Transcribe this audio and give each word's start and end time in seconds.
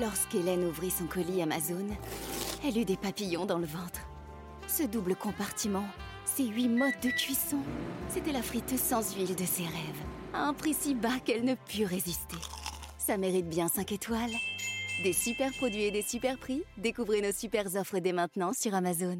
Lorsqu'Hélène 0.00 0.64
ouvrit 0.64 0.90
son 0.90 1.04
colis 1.04 1.40
Amazon, 1.40 1.86
elle 2.66 2.76
eut 2.78 2.84
des 2.84 2.96
papillons 2.96 3.46
dans 3.46 3.58
le 3.58 3.66
ventre. 3.66 4.00
Ce 4.66 4.82
double 4.82 5.14
compartiment, 5.14 5.84
ces 6.24 6.46
huit 6.46 6.68
modes 6.68 6.98
de 7.00 7.10
cuisson, 7.10 7.58
c'était 8.08 8.32
la 8.32 8.42
friteuse 8.42 8.80
sans 8.80 9.14
huile 9.14 9.36
de 9.36 9.44
ses 9.44 9.62
rêves, 9.62 10.02
à 10.32 10.46
un 10.46 10.52
prix 10.52 10.74
si 10.74 10.94
bas 10.94 11.20
qu'elle 11.24 11.44
ne 11.44 11.54
put 11.54 11.84
résister. 11.84 12.36
Ça 12.98 13.16
mérite 13.16 13.48
bien 13.48 13.68
5 13.68 13.92
étoiles. 13.92 14.32
Des 15.04 15.12
super 15.12 15.52
produits 15.52 15.84
et 15.84 15.90
des 15.92 16.02
super 16.02 16.38
prix, 16.38 16.64
découvrez 16.76 17.20
nos 17.20 17.32
super 17.32 17.66
offres 17.76 18.00
dès 18.00 18.12
maintenant 18.12 18.52
sur 18.52 18.74
Amazon. 18.74 19.18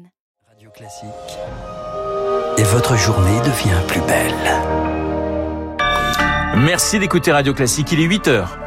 Radio 0.49 0.69
Classique. 0.71 1.07
Et 2.57 2.63
votre 2.63 2.97
journée 2.97 3.39
devient 3.39 3.79
plus 3.87 4.01
belle. 4.01 4.33
Merci 6.57 6.99
d'écouter 6.99 7.31
Radio 7.31 7.53
Classique, 7.53 7.91
il 7.93 8.01
est 8.01 8.05
8 8.05 8.27
heures. 8.27 8.64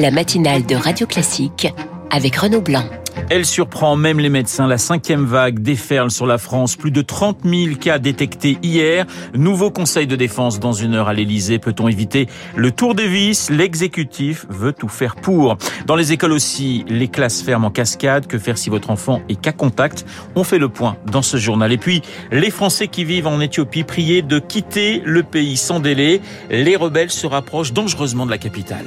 La 0.00 0.10
matinale 0.10 0.64
de 0.64 0.76
Radio 0.76 1.06
Classique 1.06 1.68
avec 2.10 2.34
Renaud 2.36 2.62
Blanc. 2.62 2.84
Elle 3.28 3.44
surprend 3.44 3.96
même 3.96 4.18
les 4.18 4.30
médecins. 4.30 4.66
La 4.66 4.78
cinquième 4.78 5.26
vague 5.26 5.58
déferle 5.58 6.10
sur 6.10 6.26
la 6.26 6.38
France. 6.38 6.74
Plus 6.74 6.90
de 6.90 7.02
30 7.02 7.40
000 7.44 7.76
cas 7.78 7.98
détectés 7.98 8.56
hier. 8.62 9.04
Nouveau 9.34 9.70
conseil 9.70 10.06
de 10.06 10.16
défense 10.16 10.58
dans 10.58 10.72
une 10.72 10.94
heure 10.94 11.08
à 11.08 11.12
l'Elysée. 11.12 11.58
Peut-on 11.58 11.86
éviter 11.86 12.28
le 12.56 12.70
tour 12.70 12.94
des 12.94 13.08
vis 13.08 13.50
L'exécutif 13.50 14.46
veut 14.48 14.72
tout 14.72 14.88
faire 14.88 15.16
pour. 15.16 15.58
Dans 15.84 15.96
les 15.96 16.12
écoles 16.12 16.32
aussi, 16.32 16.82
les 16.88 17.08
classes 17.08 17.42
ferment 17.42 17.66
en 17.66 17.70
cascade. 17.70 18.26
Que 18.26 18.38
faire 18.38 18.56
si 18.56 18.70
votre 18.70 18.88
enfant 18.88 19.20
est 19.28 19.38
cas 19.38 19.52
contact? 19.52 20.06
On 20.34 20.44
fait 20.44 20.58
le 20.58 20.70
point 20.70 20.96
dans 21.12 21.20
ce 21.20 21.36
journal. 21.36 21.72
Et 21.72 21.78
puis, 21.78 22.00
les 22.32 22.50
Français 22.50 22.88
qui 22.88 23.04
vivent 23.04 23.26
en 23.26 23.38
Éthiopie 23.38 23.84
priés 23.84 24.22
de 24.22 24.38
quitter 24.38 25.02
le 25.04 25.24
pays 25.24 25.58
sans 25.58 25.78
délai. 25.78 26.22
Les 26.48 26.76
rebelles 26.76 27.10
se 27.10 27.26
rapprochent 27.26 27.74
dangereusement 27.74 28.24
de 28.24 28.30
la 28.30 28.38
capitale. 28.38 28.86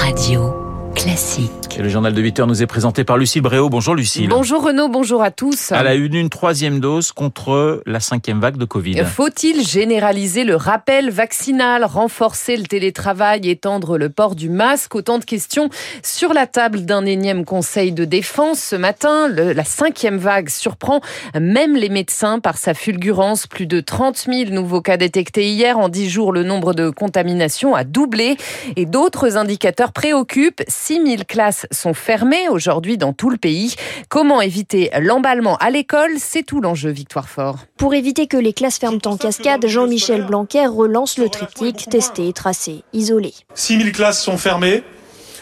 Radio 0.00 0.71
classique. 0.94 1.78
le 1.78 1.88
journal 1.88 2.12
de 2.12 2.20
8 2.20 2.40
heures 2.40 2.46
nous 2.46 2.62
est 2.62 2.66
présenté 2.66 3.04
par 3.04 3.16
Lucille 3.16 3.42
Bréau. 3.42 3.68
Bonjour 3.68 3.94
Lucille. 3.94 4.28
Bonjour 4.28 4.62
Renaud, 4.62 4.88
bonjour 4.88 5.22
à 5.22 5.30
tous. 5.30 5.72
À 5.72 5.82
la 5.82 5.94
une, 5.94 6.14
une 6.14 6.28
troisième 6.28 6.80
dose 6.80 7.12
contre 7.12 7.82
la 7.86 8.00
cinquième 8.00 8.40
vague 8.40 8.56
de 8.56 8.64
Covid. 8.64 9.04
Faut-il 9.04 9.66
généraliser 9.66 10.44
le 10.44 10.56
rappel 10.56 11.10
vaccinal, 11.10 11.84
renforcer 11.84 12.56
le 12.56 12.64
télétravail, 12.64 13.48
étendre 13.48 13.98
le 13.98 14.10
port 14.10 14.34
du 14.34 14.48
masque? 14.48 14.94
Autant 14.94 15.18
de 15.18 15.24
questions 15.24 15.70
sur 16.02 16.32
la 16.34 16.46
table 16.46 16.84
d'un 16.84 17.06
énième 17.06 17.44
conseil 17.44 17.92
de 17.92 18.04
défense 18.04 18.60
ce 18.60 18.76
matin. 18.76 19.28
la 19.28 19.64
cinquième 19.64 20.18
vague 20.18 20.48
surprend 20.48 21.00
même 21.38 21.74
les 21.76 21.88
médecins 21.88 22.38
par 22.38 22.56
sa 22.58 22.74
fulgurance. 22.74 23.46
Plus 23.46 23.66
de 23.66 23.80
30 23.80 24.26
000 24.28 24.50
nouveaux 24.50 24.82
cas 24.82 24.96
détectés 24.96 25.50
hier. 25.50 25.78
En 25.78 25.88
10 25.88 26.10
jours, 26.10 26.32
le 26.32 26.42
nombre 26.42 26.74
de 26.74 26.90
contaminations 26.90 27.74
a 27.74 27.84
doublé 27.84 28.36
et 28.76 28.86
d'autres 28.86 29.36
indicateurs 29.36 29.92
préoccupent. 29.92 30.62
6000 30.84 31.26
classes 31.26 31.66
sont 31.70 31.94
fermées 31.94 32.48
aujourd'hui 32.48 32.98
dans 32.98 33.12
tout 33.12 33.30
le 33.30 33.36
pays. 33.36 33.76
Comment 34.08 34.40
éviter 34.40 34.90
l'emballement 35.00 35.56
à 35.58 35.70
l'école? 35.70 36.10
C'est 36.18 36.42
tout 36.42 36.60
l'enjeu, 36.60 36.90
Victoire 36.90 37.28
Fort. 37.28 37.58
Pour 37.76 37.94
éviter 37.94 38.26
que 38.26 38.36
les 38.36 38.52
classes 38.52 38.78
ferment 38.78 38.98
en 39.04 39.16
cascade, 39.16 39.64
Jean-Michel 39.64 40.26
Blanquer 40.26 40.66
relance 40.66 41.18
le 41.18 41.28
triptyque 41.28 41.88
tester, 41.88 42.32
tracer, 42.32 42.82
isoler. 42.92 43.32
6000 43.54 43.92
classes 43.92 44.20
sont 44.20 44.38
fermées. 44.38 44.82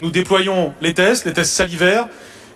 Nous 0.03 0.11
déployons 0.11 0.75
les 0.79 0.93
tests, 0.93 1.25
les 1.25 1.33
tests 1.33 1.53
salivaires, 1.53 2.07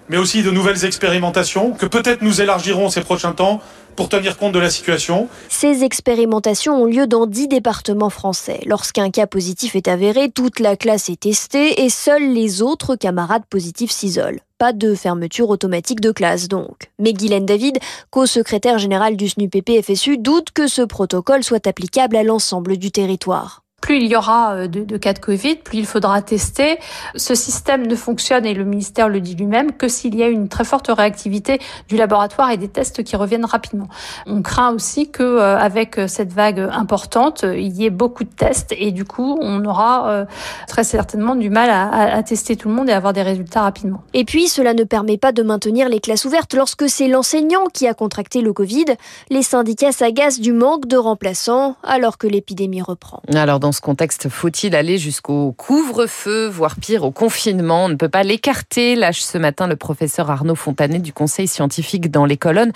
mais 0.09 0.17
aussi 0.17 0.43
de 0.43 0.51
nouvelles 0.51 0.85
expérimentations 0.85 1.71
que 1.71 1.87
peut-être 1.87 2.21
nous 2.21 2.39
élargirons 2.39 2.91
ces 2.91 3.01
prochains 3.01 3.33
temps 3.33 3.61
pour 3.95 4.09
tenir 4.09 4.37
compte 4.37 4.53
de 4.53 4.59
la 4.59 4.69
situation. 4.69 5.27
Ces 5.49 5.83
expérimentations 5.83 6.81
ont 6.81 6.85
lieu 6.85 7.07
dans 7.07 7.25
dix 7.25 7.47
départements 7.47 8.09
français. 8.09 8.61
Lorsqu'un 8.65 9.09
cas 9.09 9.27
positif 9.27 9.75
est 9.75 9.87
avéré, 9.87 10.29
toute 10.29 10.59
la 10.59 10.75
classe 10.75 11.09
est 11.09 11.21
testée 11.21 11.83
et 11.83 11.89
seuls 11.89 12.33
les 12.33 12.61
autres 12.61 12.95
camarades 12.95 13.45
positifs 13.49 13.91
s'isolent. 13.91 14.39
Pas 14.57 14.71
de 14.71 14.95
fermeture 14.95 15.49
automatique 15.49 15.99
de 15.99 16.11
classe 16.11 16.47
donc. 16.47 16.91
Mais 16.99 17.13
Guylaine 17.13 17.45
David, 17.45 17.79
co-secrétaire 18.09 18.77
générale 18.77 19.17
du 19.17 19.27
SNUPP-FSU, 19.27 20.17
doute 20.17 20.51
que 20.53 20.67
ce 20.67 20.81
protocole 20.81 21.43
soit 21.43 21.67
applicable 21.67 22.15
à 22.15 22.23
l'ensemble 22.23 22.77
du 22.77 22.91
territoire 22.91 23.64
plus 23.85 23.97
il 23.97 24.07
y 24.07 24.15
aura 24.15 24.55
euh, 24.55 24.67
de, 24.67 24.97
cas 24.97 25.13
de 25.13 25.19
Covid, 25.19 25.57
plus 25.57 25.77
il 25.77 25.85
faudra 25.85 26.19
tester. 26.23 26.79
Ce 27.15 27.35
système 27.35 27.85
ne 27.85 27.95
fonctionne, 27.95 28.43
et 28.43 28.55
le 28.55 28.65
ministère 28.65 29.09
le 29.09 29.21
dit 29.21 29.35
lui-même, 29.35 29.73
que 29.73 29.87
s'il 29.87 30.15
y 30.15 30.23
a 30.23 30.27
une 30.27 30.49
très 30.49 30.63
forte 30.63 30.87
réactivité 30.87 31.59
du 31.87 31.95
laboratoire 31.95 32.49
et 32.49 32.57
des 32.57 32.67
tests 32.67 33.03
qui 33.03 33.15
reviennent 33.15 33.45
rapidement. 33.45 33.87
On 34.25 34.41
craint 34.41 34.73
aussi 34.73 35.11
que 35.11 35.21
euh, 35.21 35.57
avec 35.59 35.99
cette 36.07 36.33
vague 36.33 36.59
importante, 36.59 37.43
il 37.43 37.73
y 37.73 37.85
ait 37.85 37.91
beaucoup 37.91 38.23
de 38.23 38.29
tests 38.29 38.73
et 38.75 38.91
du 38.91 39.05
coup, 39.05 39.37
on 39.39 39.63
aura 39.65 40.09
euh, 40.09 40.25
très 40.67 40.83
certainement 40.83 41.35
du 41.35 41.51
mal 41.51 41.69
à, 41.69 42.15
à 42.15 42.23
tester 42.23 42.55
tout 42.55 42.69
le 42.69 42.73
monde 42.73 42.89
et 42.89 42.93
avoir 42.93 43.13
des 43.13 43.21
résultats 43.21 43.61
rapidement. 43.61 44.01
Et 44.15 44.25
puis, 44.25 44.47
cela 44.47 44.73
ne 44.73 44.83
permet 44.83 45.17
pas 45.17 45.31
de 45.31 45.43
maintenir 45.43 45.89
les 45.89 45.99
classes 45.99 46.25
ouvertes 46.25 46.55
lorsque 46.55 46.89
c'est 46.89 47.07
l'enseignant 47.07 47.65
qui 47.71 47.87
a 47.87 47.93
contracté 47.93 48.41
le 48.41 48.51
Covid. 48.51 48.85
Les 49.29 49.43
syndicats 49.43 49.91
s'agacent 49.91 50.39
du 50.39 50.53
manque 50.53 50.87
de 50.87 50.97
remplaçants 50.97 51.75
alors 51.83 52.17
que 52.17 52.25
l'épidémie 52.25 52.81
reprend. 52.81 53.21
Alors, 53.31 53.59
dans 53.59 53.74
ce 53.75 53.81
contexte, 53.81 54.29
faut-il 54.29 54.75
aller 54.75 54.97
jusqu'au 54.97 55.51
couvre-feu, 55.51 56.47
voire 56.47 56.77
pire, 56.77 57.03
au 57.03 57.11
confinement? 57.11 57.85
On 57.85 57.89
ne 57.89 57.95
peut 57.95 58.09
pas 58.09 58.23
l'écarter, 58.23 58.95
lâche 58.95 59.21
ce 59.21 59.37
matin 59.37 59.67
le 59.67 59.75
professeur 59.75 60.31
Arnaud 60.31 60.55
Fontanet 60.55 60.99
du 60.99 61.13
Conseil 61.13 61.47
scientifique 61.47 62.09
dans 62.09 62.25
les 62.25 62.37
colonnes 62.37 62.71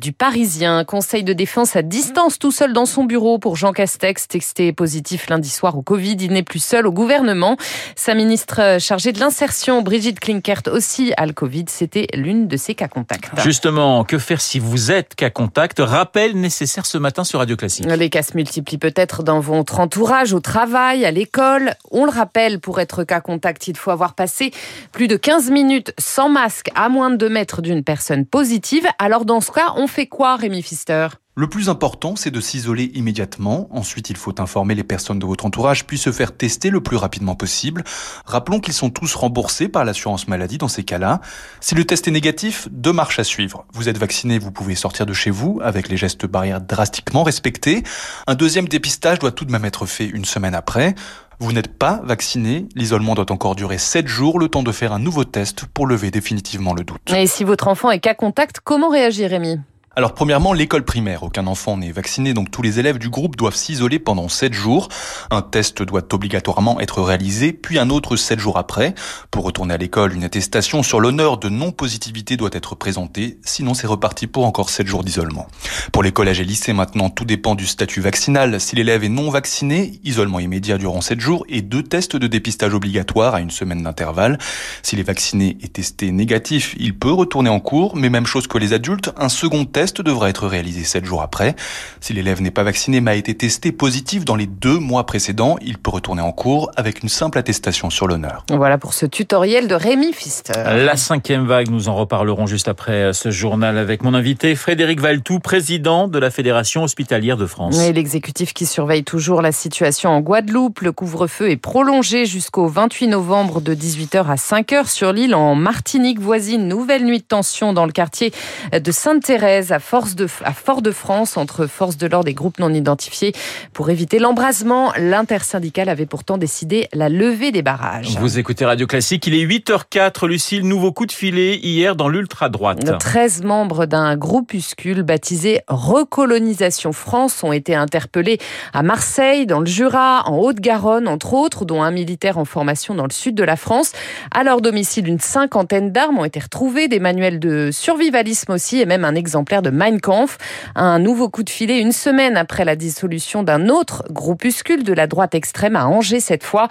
du 0.00 0.12
Parisien. 0.12 0.84
Conseil 0.84 1.24
de 1.24 1.32
défense 1.32 1.76
à 1.76 1.82
distance, 1.82 2.38
tout 2.38 2.52
seul 2.52 2.72
dans 2.72 2.86
son 2.86 3.04
bureau 3.04 3.38
pour 3.38 3.56
Jean 3.56 3.72
Castex, 3.72 4.28
texté 4.28 4.72
positif 4.72 5.28
lundi 5.28 5.50
soir 5.50 5.76
au 5.76 5.82
Covid. 5.82 6.16
Il 6.20 6.32
n'est 6.32 6.42
plus 6.42 6.62
seul 6.62 6.86
au 6.86 6.92
gouvernement. 6.92 7.56
Sa 7.96 8.14
ministre 8.14 8.78
chargée 8.78 9.12
de 9.12 9.20
l'insertion, 9.20 9.82
Brigitte 9.82 10.20
Klinkert, 10.20 10.62
aussi 10.70 11.12
a 11.16 11.26
le 11.26 11.32
Covid. 11.32 11.64
C'était 11.68 12.06
l'une 12.14 12.46
de 12.46 12.56
ses 12.56 12.74
cas 12.74 12.88
contacts. 12.88 13.30
Justement, 13.42 14.04
que 14.04 14.18
faire 14.18 14.40
si 14.40 14.60
vous 14.60 14.92
êtes 14.92 15.16
cas 15.16 15.30
contact? 15.30 15.80
Rappel 15.80 16.38
nécessaire 16.40 16.86
ce 16.86 16.98
matin 16.98 17.24
sur 17.24 17.40
Radio 17.40 17.56
Classique. 17.56 17.86
Les 17.86 18.10
cas 18.10 18.22
se 18.22 18.36
multiplient 18.36 18.78
peut-être 18.78 19.22
dans 19.24 19.40
votre 19.40 19.80
entourage 19.80 20.33
au 20.34 20.40
travail, 20.40 21.04
à 21.04 21.10
l'école. 21.10 21.74
On 21.90 22.04
le 22.04 22.10
rappelle, 22.10 22.60
pour 22.60 22.80
être 22.80 23.04
cas 23.04 23.20
contact, 23.20 23.68
il 23.68 23.76
faut 23.76 23.90
avoir 23.90 24.14
passé 24.14 24.50
plus 24.92 25.08
de 25.08 25.16
15 25.16 25.50
minutes 25.50 25.94
sans 25.98 26.28
masque 26.28 26.70
à 26.74 26.88
moins 26.88 27.10
de 27.10 27.16
2 27.16 27.28
mètres 27.28 27.62
d'une 27.62 27.82
personne 27.82 28.26
positive. 28.26 28.86
Alors 28.98 29.24
dans 29.24 29.40
ce 29.40 29.50
cas, 29.50 29.72
on 29.76 29.86
fait 29.86 30.06
quoi, 30.06 30.36
Rémi 30.36 30.62
Pfister? 30.62 31.08
Le 31.36 31.48
plus 31.48 31.68
important, 31.68 32.14
c'est 32.14 32.30
de 32.30 32.40
s'isoler 32.40 32.92
immédiatement. 32.94 33.66
Ensuite, 33.72 34.08
il 34.08 34.16
faut 34.16 34.40
informer 34.40 34.76
les 34.76 34.84
personnes 34.84 35.18
de 35.18 35.26
votre 35.26 35.44
entourage, 35.46 35.84
puis 35.84 35.98
se 35.98 36.12
faire 36.12 36.36
tester 36.36 36.70
le 36.70 36.80
plus 36.80 36.96
rapidement 36.96 37.34
possible. 37.34 37.82
Rappelons 38.24 38.60
qu'ils 38.60 38.74
sont 38.74 38.90
tous 38.90 39.16
remboursés 39.16 39.68
par 39.68 39.84
l'assurance 39.84 40.28
maladie 40.28 40.58
dans 40.58 40.68
ces 40.68 40.84
cas-là. 40.84 41.20
Si 41.58 41.74
le 41.74 41.84
test 41.84 42.06
est 42.06 42.12
négatif, 42.12 42.68
deux 42.70 42.92
marches 42.92 43.18
à 43.18 43.24
suivre. 43.24 43.66
Vous 43.72 43.88
êtes 43.88 43.98
vacciné, 43.98 44.38
vous 44.38 44.52
pouvez 44.52 44.76
sortir 44.76 45.06
de 45.06 45.12
chez 45.12 45.30
vous 45.30 45.60
avec 45.64 45.88
les 45.88 45.96
gestes 45.96 46.24
barrières 46.24 46.60
drastiquement 46.60 47.24
respectés. 47.24 47.82
Un 48.28 48.36
deuxième 48.36 48.68
dépistage 48.68 49.18
doit 49.18 49.32
tout 49.32 49.44
de 49.44 49.50
même 49.50 49.64
être 49.64 49.86
fait 49.86 50.06
une 50.06 50.24
semaine 50.24 50.54
après. 50.54 50.94
Vous 51.40 51.52
n'êtes 51.52 51.76
pas 51.76 52.00
vacciné, 52.04 52.68
l'isolement 52.76 53.16
doit 53.16 53.32
encore 53.32 53.56
durer 53.56 53.78
7 53.78 54.06
jours, 54.06 54.38
le 54.38 54.46
temps 54.46 54.62
de 54.62 54.70
faire 54.70 54.92
un 54.92 55.00
nouveau 55.00 55.24
test 55.24 55.64
pour 55.66 55.88
lever 55.88 56.12
définitivement 56.12 56.74
le 56.74 56.84
doute. 56.84 57.12
Et 57.12 57.26
si 57.26 57.42
votre 57.42 57.66
enfant 57.66 57.90
est 57.90 57.98
cas 57.98 58.14
contact, 58.14 58.60
comment 58.62 58.88
réagir 58.88 59.30
Rémi? 59.30 59.58
Alors 59.96 60.12
premièrement, 60.12 60.52
l'école 60.52 60.84
primaire. 60.84 61.22
Aucun 61.22 61.46
enfant 61.46 61.76
n'est 61.76 61.92
vacciné, 61.92 62.34
donc 62.34 62.50
tous 62.50 62.62
les 62.62 62.80
élèves 62.80 62.98
du 62.98 63.10
groupe 63.10 63.36
doivent 63.36 63.54
s'isoler 63.54 64.00
pendant 64.00 64.28
7 64.28 64.52
jours. 64.52 64.88
Un 65.30 65.40
test 65.40 65.82
doit 65.82 66.12
obligatoirement 66.12 66.80
être 66.80 67.00
réalisé, 67.00 67.52
puis 67.52 67.78
un 67.78 67.90
autre 67.90 68.16
7 68.16 68.40
jours 68.40 68.58
après. 68.58 68.94
Pour 69.30 69.44
retourner 69.44 69.74
à 69.74 69.76
l'école, 69.76 70.12
une 70.14 70.24
attestation 70.24 70.82
sur 70.82 70.98
l'honneur 70.98 71.38
de 71.38 71.48
non-positivité 71.48 72.36
doit 72.36 72.50
être 72.52 72.74
présentée, 72.74 73.38
sinon 73.44 73.74
c'est 73.74 73.86
reparti 73.86 74.26
pour 74.26 74.46
encore 74.46 74.68
7 74.68 74.86
jours 74.86 75.04
d'isolement. 75.04 75.46
Pour 75.92 76.02
les 76.02 76.10
collèges 76.10 76.40
et 76.40 76.44
lycées 76.44 76.72
maintenant, 76.72 77.08
tout 77.08 77.24
dépend 77.24 77.54
du 77.54 77.66
statut 77.66 78.00
vaccinal. 78.00 78.60
Si 78.60 78.74
l'élève 78.74 79.04
est 79.04 79.08
non 79.08 79.30
vacciné, 79.30 80.00
isolement 80.02 80.40
immédiat 80.40 80.76
durant 80.76 81.02
7 81.02 81.20
jours 81.20 81.44
et 81.48 81.62
deux 81.62 81.84
tests 81.84 82.16
de 82.16 82.26
dépistage 82.26 82.74
obligatoires 82.74 83.36
à 83.36 83.40
une 83.40 83.50
semaine 83.50 83.84
d'intervalle. 83.84 84.38
S'il 84.82 84.98
est 84.98 85.04
vacciné 85.04 85.56
et 85.62 85.68
testé 85.68 86.10
négatif, 86.10 86.74
il 86.78 86.98
peut 86.98 87.12
retourner 87.12 87.50
en 87.50 87.60
cours, 87.60 87.94
mais 87.94 88.10
même 88.10 88.26
chose 88.26 88.48
que 88.48 88.58
les 88.58 88.72
adultes, 88.72 89.12
un 89.16 89.28
second 89.28 89.64
test 89.64 89.83
test 89.84 90.00
devra 90.00 90.30
être 90.30 90.46
réalisé 90.46 90.82
7 90.82 91.04
jours 91.04 91.20
après. 91.20 91.54
Si 92.00 92.14
l'élève 92.14 92.40
n'est 92.40 92.50
pas 92.50 92.62
vacciné 92.62 93.02
mais 93.02 93.10
a 93.10 93.14
été 93.16 93.34
testé 93.34 93.70
positif 93.70 94.24
dans 94.24 94.34
les 94.34 94.46
deux 94.46 94.78
mois 94.78 95.04
précédents, 95.04 95.58
il 95.60 95.76
peut 95.76 95.90
retourner 95.90 96.22
en 96.22 96.32
cours 96.32 96.70
avec 96.74 97.02
une 97.02 97.10
simple 97.10 97.36
attestation 97.36 97.90
sur 97.90 98.08
l'honneur. 98.08 98.46
Voilà 98.48 98.78
pour 98.78 98.94
ce 98.94 99.04
tutoriel 99.04 99.68
de 99.68 99.74
Rémi 99.74 100.12
Pfister. 100.12 100.54
La 100.54 100.96
cinquième 100.96 101.46
vague, 101.46 101.68
nous 101.68 101.90
en 101.90 101.96
reparlerons 101.96 102.46
juste 102.46 102.66
après 102.66 103.12
ce 103.12 103.30
journal 103.30 103.76
avec 103.76 104.02
mon 104.02 104.14
invité 104.14 104.54
Frédéric 104.54 105.00
Valtou, 105.00 105.38
président 105.38 106.08
de 106.08 106.18
la 106.18 106.30
Fédération 106.30 106.82
hospitalière 106.82 107.36
de 107.36 107.44
France. 107.44 107.78
Et 107.78 107.92
l'exécutif 107.92 108.54
qui 108.54 108.64
surveille 108.64 109.04
toujours 109.04 109.42
la 109.42 109.52
situation 109.52 110.08
en 110.08 110.22
Guadeloupe. 110.22 110.80
Le 110.80 110.92
couvre-feu 110.92 111.50
est 111.50 111.58
prolongé 111.58 112.24
jusqu'au 112.24 112.68
28 112.68 113.08
novembre 113.08 113.60
de 113.60 113.74
18h 113.74 114.30
à 114.30 114.36
5h 114.36 114.90
sur 114.90 115.12
l'île 115.12 115.34
en 115.34 115.54
Martinique 115.54 116.20
voisine. 116.20 116.68
Nouvelle 116.68 117.04
nuit 117.04 117.18
de 117.18 117.24
tension 117.24 117.74
dans 117.74 117.84
le 117.84 117.92
quartier 117.92 118.32
de 118.72 118.90
Sainte-Thérèse 118.90 119.73
à, 119.74 119.80
force 119.80 120.14
de, 120.14 120.26
à 120.44 120.52
Fort-de-France 120.52 121.36
entre 121.36 121.66
forces 121.66 121.98
de 121.98 122.06
l'ordre 122.06 122.28
et 122.28 122.34
groupes 122.34 122.58
non 122.58 122.72
identifiés 122.72 123.32
pour 123.72 123.90
éviter 123.90 124.18
l'embrasement. 124.18 124.92
L'intersyndicale 124.96 125.88
avait 125.88 126.06
pourtant 126.06 126.38
décidé 126.38 126.88
la 126.92 127.08
levée 127.08 127.52
des 127.52 127.62
barrages. 127.62 128.16
Vous 128.18 128.38
écoutez 128.38 128.64
Radio 128.64 128.86
Classique, 128.86 129.26
il 129.26 129.34
est 129.34 129.44
8h04. 129.44 130.26
Lucille, 130.26 130.66
nouveau 130.66 130.92
coup 130.92 131.06
de 131.06 131.12
filet 131.12 131.56
hier 131.56 131.96
dans 131.96 132.08
l'ultra-droite. 132.08 132.98
13 132.98 133.42
membres 133.42 133.86
d'un 133.86 134.16
groupuscule 134.16 135.02
baptisé 135.02 135.60
Recolonisation 135.68 136.92
France 136.92 137.42
ont 137.42 137.52
été 137.52 137.74
interpellés 137.74 138.38
à 138.72 138.82
Marseille, 138.82 139.46
dans 139.46 139.60
le 139.60 139.66
Jura, 139.66 140.22
en 140.26 140.38
Haute-Garonne, 140.38 141.08
entre 141.08 141.34
autres, 141.34 141.64
dont 141.64 141.82
un 141.82 141.90
militaire 141.90 142.38
en 142.38 142.44
formation 142.44 142.94
dans 142.94 143.04
le 143.04 143.12
sud 143.12 143.34
de 143.34 143.44
la 143.44 143.56
France. 143.56 143.92
À 144.30 144.44
leur 144.44 144.60
domicile, 144.60 145.08
une 145.08 145.20
cinquantaine 145.20 145.90
d'armes 145.90 146.18
ont 146.18 146.24
été 146.24 146.40
retrouvées, 146.40 146.88
des 146.88 147.00
manuels 147.00 147.40
de 147.40 147.70
survivalisme 147.72 148.52
aussi, 148.52 148.80
et 148.80 148.86
même 148.86 149.04
un 149.04 149.14
exemplaire 149.14 149.62
de 149.64 149.70
Mein 149.70 150.00
Kampf. 150.00 150.38
Un 150.76 151.00
nouveau 151.00 151.28
coup 151.28 151.42
de 151.42 151.50
filet 151.50 151.80
une 151.80 151.90
semaine 151.90 152.36
après 152.36 152.64
la 152.64 152.76
dissolution 152.76 153.42
d'un 153.42 153.68
autre 153.68 154.04
groupuscule 154.10 154.84
de 154.84 154.92
la 154.92 155.08
droite 155.08 155.34
extrême 155.34 155.74
à 155.74 155.88
Angers 155.88 156.20
cette 156.20 156.44
fois. 156.44 156.68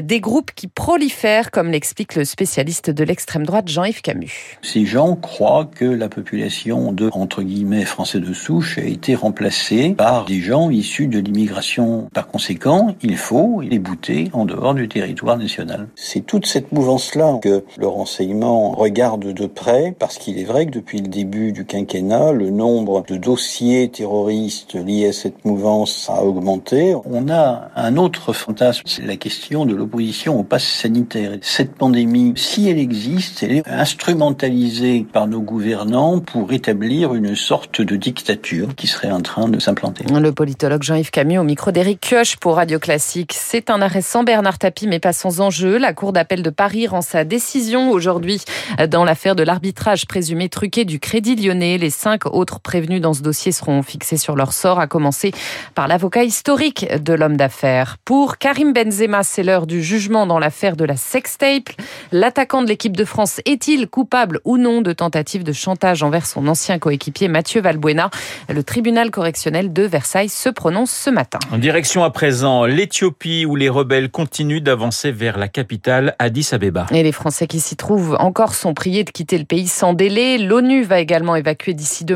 Des 0.00 0.20
groupes 0.20 0.52
qui 0.54 0.68
prolifèrent, 0.68 1.50
comme 1.50 1.70
l'explique 1.70 2.14
le 2.14 2.24
spécialiste 2.24 2.88
de 2.88 3.04
l'extrême 3.04 3.44
droite 3.44 3.68
Jean-Yves 3.68 4.00
Camus. 4.00 4.58
Ces 4.62 4.86
gens 4.86 5.16
croient 5.16 5.68
que 5.74 5.84
la 5.84 6.08
population 6.08 6.92
de, 6.92 7.10
entre 7.12 7.42
guillemets, 7.42 7.84
français 7.84 8.20
de 8.20 8.32
souche 8.32 8.78
a 8.78 8.84
été 8.84 9.14
remplacée 9.14 9.94
par 9.98 10.24
des 10.24 10.40
gens 10.40 10.70
issus 10.70 11.08
de 11.08 11.18
l'immigration. 11.18 12.08
Par 12.14 12.28
conséquent, 12.28 12.94
il 13.02 13.16
faut 13.16 13.60
les 13.60 13.78
bouter 13.78 14.30
en 14.32 14.44
dehors 14.44 14.74
du 14.74 14.88
territoire 14.88 15.36
national. 15.36 15.88
C'est 15.96 16.24
toute 16.24 16.46
cette 16.46 16.72
mouvance-là 16.72 17.38
que 17.42 17.64
le 17.76 17.86
renseignement 17.86 18.70
regarde 18.70 19.32
de 19.32 19.46
près, 19.46 19.94
parce 19.98 20.18
qu'il 20.18 20.38
est 20.38 20.44
vrai 20.44 20.66
que 20.66 20.70
depuis 20.70 21.00
le 21.00 21.08
début 21.08 21.52
du 21.52 21.64
quinquennat, 21.64 22.32
le 22.36 22.50
nombre 22.50 23.02
de 23.08 23.16
dossiers 23.16 23.88
terroristes 23.88 24.74
liés 24.74 25.08
à 25.08 25.12
cette 25.12 25.44
mouvance 25.44 26.08
a 26.08 26.22
augmenté. 26.22 26.94
On 27.04 27.28
a 27.28 27.70
un 27.74 27.96
autre 27.96 28.32
fantasme, 28.32 28.82
c'est 28.86 29.06
la 29.06 29.16
question 29.16 29.64
de 29.64 29.74
l'opposition 29.74 30.38
au 30.38 30.42
pass 30.42 30.64
sanitaire. 30.64 31.32
Cette 31.40 31.74
pandémie, 31.74 32.34
si 32.36 32.68
elle 32.68 32.78
existe, 32.78 33.42
elle 33.42 33.52
est 33.52 33.68
instrumentalisée 33.68 35.06
par 35.10 35.26
nos 35.26 35.40
gouvernants 35.40 36.20
pour 36.20 36.52
établir 36.52 37.14
une 37.14 37.34
sorte 37.34 37.80
de 37.80 37.96
dictature 37.96 38.74
qui 38.74 38.86
serait 38.86 39.10
en 39.10 39.22
train 39.22 39.48
de 39.48 39.58
s'implanter. 39.58 40.04
Le 40.12 40.32
politologue 40.32 40.82
Jean-Yves 40.82 41.10
Camus 41.10 41.38
au 41.38 41.44
micro 41.44 41.70
d'Éric 41.70 42.00
Kioch 42.00 42.36
pour 42.36 42.56
Radio 42.56 42.78
Classique. 42.78 43.32
C'est 43.34 43.70
un 43.70 43.80
arrêt 43.80 44.02
sans 44.02 44.24
Bernard 44.24 44.58
Tapie 44.58 44.86
mais 44.86 45.00
pas 45.00 45.12
sans 45.12 45.40
enjeu. 45.40 45.78
La 45.78 45.94
Cour 45.94 46.12
d'appel 46.12 46.42
de 46.42 46.50
Paris 46.50 46.86
rend 46.86 47.02
sa 47.02 47.24
décision 47.24 47.90
aujourd'hui 47.90 48.42
dans 48.90 49.04
l'affaire 49.04 49.34
de 49.34 49.42
l'arbitrage 49.42 50.06
présumé 50.06 50.48
truqué 50.48 50.84
du 50.84 51.00
Crédit 51.00 51.36
Lyonnais. 51.36 51.78
Les 51.78 51.90
cinq 51.90 52.25
autres 52.32 52.60
prévenus 52.60 53.00
dans 53.00 53.14
ce 53.14 53.22
dossier 53.22 53.52
seront 53.52 53.82
fixés 53.82 54.16
sur 54.16 54.36
leur 54.36 54.52
sort, 54.52 54.80
à 54.80 54.86
commencer 54.86 55.32
par 55.74 55.88
l'avocat 55.88 56.24
historique 56.24 56.86
de 57.02 57.12
l'homme 57.12 57.36
d'affaires. 57.36 57.96
Pour 58.04 58.38
Karim 58.38 58.72
Benzema, 58.72 59.22
c'est 59.22 59.42
l'heure 59.42 59.66
du 59.66 59.82
jugement 59.82 60.26
dans 60.26 60.38
l'affaire 60.38 60.76
de 60.76 60.84
la 60.84 60.96
sextape. 60.96 61.70
L'attaquant 62.12 62.62
de 62.62 62.68
l'équipe 62.68 62.96
de 62.96 63.04
France 63.04 63.40
est-il 63.44 63.88
coupable 63.88 64.40
ou 64.44 64.56
non 64.56 64.82
de 64.82 64.92
tentative 64.92 65.44
de 65.44 65.52
chantage 65.52 66.02
envers 66.02 66.26
son 66.26 66.48
ancien 66.48 66.78
coéquipier 66.78 67.28
Mathieu 67.28 67.60
Valbuena? 67.60 68.10
Le 68.48 68.62
tribunal 68.62 69.10
correctionnel 69.10 69.72
de 69.72 69.82
Versailles 69.82 70.28
se 70.28 70.48
prononce 70.48 70.90
ce 70.90 71.10
matin. 71.10 71.38
En 71.52 71.58
direction 71.58 72.02
à 72.02 72.10
présent 72.10 72.64
l'Éthiopie 72.64 73.44
où 73.46 73.56
les 73.56 73.68
rebelles 73.68 74.10
continuent 74.10 74.62
d'avancer 74.62 75.12
vers 75.12 75.38
la 75.38 75.48
capitale 75.48 76.16
Addis 76.18 76.48
Abeba. 76.52 76.86
Et 76.90 77.02
les 77.02 77.12
Français 77.12 77.46
qui 77.46 77.60
s'y 77.60 77.76
trouvent 77.76 78.16
encore 78.18 78.54
sont 78.54 78.74
priés 78.74 79.04
de 79.04 79.10
quitter 79.10 79.36
le 79.38 79.44
pays 79.44 79.68
sans 79.68 79.92
délai. 79.92 80.38
L'ONU 80.38 80.82
va 80.82 81.00
également 81.00 81.36
évacuer 81.36 81.74
d'ici 81.74 82.04
demain 82.04 82.15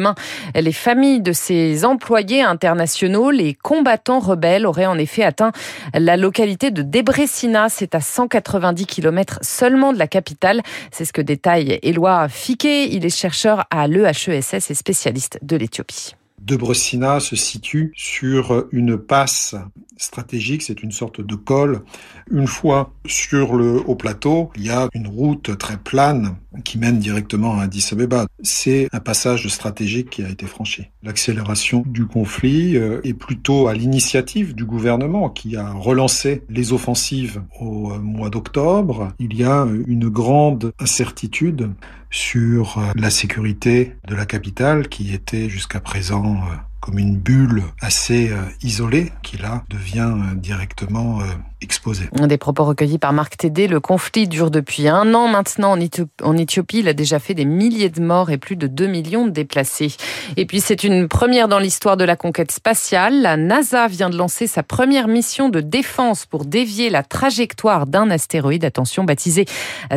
les 0.55 0.73
familles 0.73 1.21
de 1.21 1.33
ses 1.33 1.85
employés 1.85 2.43
internationaux. 2.43 3.31
Les 3.31 3.55
combattants 3.55 4.21
rebelles 4.21 4.67
auraient 4.67 4.87
en 4.87 4.99
effet 4.99 5.23
atteint 5.23 5.53
la 5.95 6.17
localité 6.17 6.71
de 6.71 6.83
Debrecina. 6.83 7.69
C'est 7.69 7.95
à 7.95 8.01
190 8.01 8.87
km 8.87 9.39
seulement 9.43 9.93
de 9.93 9.99
la 9.99 10.07
capitale. 10.07 10.63
C'est 10.91 11.05
ce 11.05 11.13
que 11.13 11.23
détaille 11.23 11.79
Éloi 11.83 12.29
Fiquet. 12.29 12.89
Il 12.91 13.05
est 13.05 13.17
chercheur 13.17 13.65
à 13.71 13.87
l'EHESS 13.87 14.71
et 14.71 14.75
spécialiste 14.75 15.39
de 15.43 15.57
l'Éthiopie. 15.57 16.15
Debrecina 16.41 17.21
se 17.21 17.37
situe 17.37 17.93
sur 17.95 18.67
une 18.73 18.97
passe 18.97 19.55
stratégique, 19.99 20.63
c'est 20.63 20.83
une 20.83 20.91
sorte 20.91 21.21
de 21.21 21.35
col. 21.35 21.83
Une 22.31 22.47
fois 22.47 22.95
sur 23.07 23.55
le 23.55 23.83
haut 23.87 23.95
plateau, 23.95 24.51
il 24.57 24.67
y 24.67 24.71
a 24.71 24.89
une 24.95 25.07
route 25.07 25.57
très 25.59 25.77
plane 25.77 26.37
qui 26.65 26.79
mène 26.79 26.99
directement 26.99 27.59
à 27.59 27.65
Addis 27.65 27.89
Abeba. 27.93 28.27
C'est 28.43 28.89
un 28.93 29.01
passage 29.01 29.47
stratégique 29.49 30.11
qui 30.11 30.23
a 30.23 30.29
été 30.29 30.47
franchi. 30.47 30.85
L'accélération 31.03 31.85
du 31.87 32.07
conflit 32.07 32.77
euh, 32.77 33.01
est 33.05 33.15
plutôt 33.15 33.69
à 33.69 33.75
l'initiative 33.75 34.55
du 34.55 34.65
gouvernement 34.65 35.31
qui 35.31 35.57
a 35.57 35.73
relancé 35.73 36.43
les 36.49 36.73
offensives 36.73 37.43
au 37.61 37.91
mois 37.99 38.31
d'octobre. 38.31 39.13
Il 39.19 39.37
y 39.37 39.45
a 39.45 39.67
une 39.87 40.09
grande 40.09 40.73
incertitude 40.81 41.71
sur 42.11 42.79
euh, 42.79 42.83
la 42.97 43.11
sécurité 43.11 43.95
de 44.09 44.15
la 44.15 44.27
capitale 44.27 44.89
qui 44.89 45.15
était 45.15 45.49
jusqu'à 45.49 45.81
présent 45.81 46.37
euh, 46.37 46.57
comme 46.81 46.99
une 46.99 47.17
bulle 47.17 47.63
assez 47.81 48.33
isolée 48.63 49.13
qui 49.23 49.37
là 49.37 49.65
devient 49.69 50.15
directement 50.37 51.21
exposé. 51.63 52.09
Des 52.13 52.39
propos 52.39 52.65
recueillis 52.65 52.99
par 52.99 53.13
Marc 53.13 53.37
Tédé. 53.37 53.69
Le 53.69 53.81
conflit 53.81 54.27
dure 54.27 54.51
depuis 54.51 54.89
un 54.89 55.15
an 55.15 55.29
maintenant 55.29 55.77
en 56.23 56.37
Éthiopie. 56.37 56.79
Il 56.79 56.89
a 56.89 56.95
déjà 56.95 57.19
fait 57.19 57.35
des 57.35 57.45
milliers 57.45 57.91
de 57.91 58.01
morts 58.01 58.31
et 58.31 58.39
plus 58.39 58.57
de 58.57 58.67
2 58.67 58.87
millions 58.87 59.27
de 59.27 59.31
déplacés. 59.31 59.95
Et 60.37 60.47
puis 60.47 60.61
c'est 60.61 60.85
une 60.85 61.07
première 61.09 61.49
dans 61.49 61.59
l'histoire 61.59 61.97
de 61.97 62.05
la 62.05 62.17
conquête 62.17 62.51
spatiale. 62.51 63.21
La 63.21 63.37
NASA 63.37 63.89
vient 63.89 64.09
de 64.09 64.17
lancer 64.17 64.47
sa 64.47 64.63
première 64.63 65.07
mission 65.07 65.51
de 65.51 65.61
défense 65.61 66.25
pour 66.25 66.45
dévier 66.47 66.89
la 66.89 67.03
trajectoire 67.03 67.87
d'un 67.87 68.11
astéroïde. 68.11 68.65
Attention, 68.65 69.05
baptisé 69.05 69.45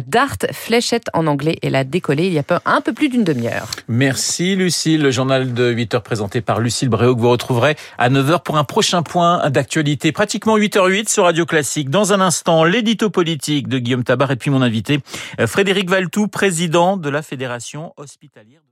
DART, 0.07 0.37
fléchette 0.51 1.07
en 1.13 1.27
anglais. 1.27 1.57
Elle 1.61 1.75
a 1.75 1.85
décollé 1.85 2.27
il 2.27 2.33
y 2.33 2.39
a 2.39 2.43
un 2.65 2.81
peu 2.81 2.91
plus 2.93 3.07
d'une 3.07 3.23
demi-heure. 3.23 3.69
Merci 3.87 4.55
Lucille. 4.55 5.01
Le 5.01 5.11
journal 5.11 5.53
de 5.53 5.71
8 5.71 5.95
heures 5.95 6.03
présenté 6.03 6.41
par 6.41 6.59
Lucille 6.59 6.72
Bréau 6.89 7.15
que 7.15 7.21
vous 7.21 7.29
retrouverez 7.29 7.75
à 7.97 8.09
9 8.09 8.31
h 8.31 8.43
pour 8.43 8.57
un 8.57 8.63
prochain 8.63 9.03
point 9.03 9.49
d'actualité. 9.49 10.11
Pratiquement 10.11 10.57
8h08 10.57 11.09
sur 11.09 11.23
Radio 11.25 11.45
classique. 11.45 11.89
Dans 11.89 12.13
un 12.13 12.21
instant, 12.21 12.63
l'édito 12.63 13.09
politique 13.09 13.67
de 13.67 13.77
Guillaume 13.77 14.03
Tabar 14.03 14.31
et 14.31 14.35
puis 14.35 14.49
mon 14.49 14.61
invité, 14.61 14.99
Frédéric 15.45 15.89
Valtou, 15.89 16.27
président 16.27 16.97
de 16.97 17.09
la 17.09 17.21
Fédération 17.21 17.93
hospitalière. 17.97 18.63